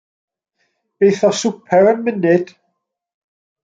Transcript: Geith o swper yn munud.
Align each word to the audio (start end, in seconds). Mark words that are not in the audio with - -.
Geith 1.03 1.21
o 1.29 1.31
swper 1.43 1.93
yn 1.93 2.05
munud. 2.09 2.53